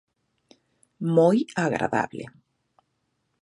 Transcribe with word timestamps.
Moi 1.15 1.37
agradable. 1.65 2.23